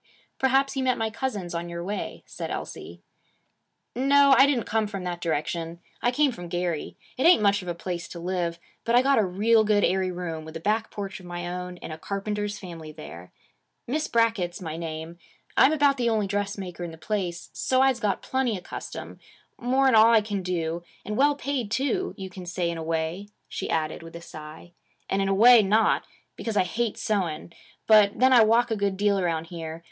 'Perhaps 0.39 0.75
you 0.75 0.83
met 0.83 0.97
my 0.97 1.11
cousins 1.11 1.53
on 1.53 1.69
your 1.69 1.83
way,' 1.83 2.23
said 2.25 2.49
Elsie. 2.49 3.03
'No. 3.95 4.33
I 4.35 4.47
didn't 4.47 4.63
come 4.65 4.87
from 4.87 5.03
that 5.03 5.21
direction. 5.21 5.79
I 6.01 6.09
came 6.09 6.31
from 6.31 6.47
Gary. 6.47 6.97
It 7.19 7.27
ain't 7.27 7.43
much 7.43 7.61
of 7.61 7.67
a 7.67 7.75
place 7.75 8.07
to 8.07 8.19
live. 8.19 8.57
But 8.83 8.95
I 8.95 9.03
got 9.03 9.19
a 9.19 9.23
real 9.23 9.63
good 9.63 9.83
airy 9.83 10.09
room, 10.09 10.43
with 10.43 10.57
a 10.57 10.59
back 10.59 10.89
porch 10.89 11.19
of 11.19 11.27
my 11.27 11.47
own, 11.47 11.77
in 11.77 11.91
a 11.91 11.99
carpenter's 11.99 12.57
family 12.57 12.91
there. 12.91 13.31
Miss 13.85 14.07
Brackett's 14.07 14.59
my 14.59 14.75
name. 14.75 15.19
I'm 15.55 15.71
about 15.71 15.97
the 15.97 16.09
only 16.09 16.25
dressmaker 16.25 16.83
in 16.83 16.89
the 16.89 16.97
place, 16.97 17.51
so's 17.53 18.01
I 18.03 18.07
get 18.09 18.23
plenty 18.23 18.57
of 18.57 18.63
custom, 18.63 19.19
more 19.59 19.87
'n 19.87 19.93
all 19.93 20.05
that 20.05 20.17
I 20.17 20.21
can 20.21 20.41
do; 20.41 20.81
and 21.05 21.15
well 21.15 21.35
paid, 21.35 21.69
too, 21.69 22.15
you 22.17 22.31
can 22.31 22.47
say 22.47 22.71
in 22.71 22.77
a 22.79 22.81
way,' 22.81 23.27
she 23.47 23.69
added 23.69 24.01
with 24.01 24.15
a 24.15 24.21
sigh; 24.21 24.71
'and 25.07 25.21
in 25.21 25.27
a 25.29 25.33
way, 25.35 25.61
not; 25.61 26.05
because 26.37 26.57
I 26.57 26.63
hate 26.63 26.97
sewing. 26.97 27.53
But 27.85 28.17
then 28.19 28.33
I 28.33 28.41
walk 28.43 28.71
a 28.71 28.75
good 28.75 28.97
deal 28.97 29.19
around 29.19 29.45
here. 29.53 29.79